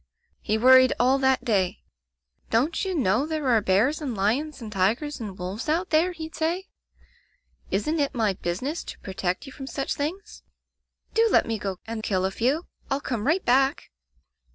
"He 0.39 0.57
worried 0.57 0.93
all 0.99 1.19
that 1.19 1.45
day. 1.45 1.83
'Don't 2.49 2.83
you 2.83 2.95
know 2.95 3.27
there 3.27 3.47
are 3.49 3.61
bears 3.61 4.01
and 4.01 4.15
lions 4.17 4.59
and 4.59 4.71
tigers 4.71 5.19
and 5.19 5.37
wolves 5.37 5.69
out 5.69 5.91
there?' 5.91 6.11
he'd 6.11 6.33
say 6.33 6.65
—* 7.43 7.45
Isn't 7.69 7.99
it 7.99 8.15
my 8.15 8.33
business 8.33 8.83
to 8.85 8.97
protect 9.01 9.45
you 9.45 9.51
from 9.51 9.67
such 9.67 9.93
things? 9.93 10.41
Do 11.13 11.29
let 11.29 11.45
me 11.45 11.59
go 11.59 11.77
and 11.85 12.01
kill 12.01 12.25
a 12.25 12.31
few. 12.31 12.65
I'll 12.89 12.99
come 12.99 13.27
right 13.27 13.45
back!' 13.45 13.91